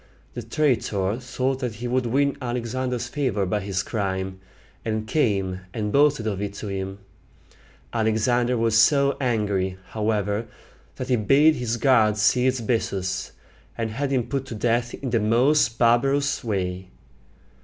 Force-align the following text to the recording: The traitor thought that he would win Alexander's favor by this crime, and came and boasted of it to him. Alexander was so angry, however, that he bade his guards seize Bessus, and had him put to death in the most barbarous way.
The 0.33 0.41
traitor 0.41 1.19
thought 1.19 1.59
that 1.59 1.75
he 1.75 1.87
would 1.87 2.07
win 2.07 2.35
Alexander's 2.41 3.07
favor 3.07 3.45
by 3.45 3.59
this 3.59 3.83
crime, 3.83 4.39
and 4.83 5.05
came 5.05 5.59
and 5.75 5.91
boasted 5.91 6.25
of 6.25 6.41
it 6.41 6.55
to 6.55 6.69
him. 6.69 6.97
Alexander 7.93 8.57
was 8.57 8.75
so 8.75 9.15
angry, 9.21 9.77
however, 9.89 10.47
that 10.95 11.09
he 11.09 11.17
bade 11.17 11.53
his 11.53 11.77
guards 11.77 12.19
seize 12.19 12.61
Bessus, 12.61 13.33
and 13.77 13.91
had 13.91 14.09
him 14.09 14.23
put 14.27 14.47
to 14.47 14.55
death 14.55 14.95
in 14.95 15.11
the 15.11 15.19
most 15.19 15.77
barbarous 15.77 16.43
way. 16.43 16.87